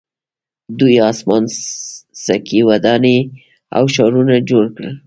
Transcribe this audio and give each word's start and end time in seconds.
دوی 0.79 0.95
اسمان 1.09 1.43
څکې 2.23 2.61
ودانۍ 2.69 3.17
او 3.75 3.83
ښارونه 3.93 4.35
جوړ 4.49 4.65
کړل. 4.75 4.95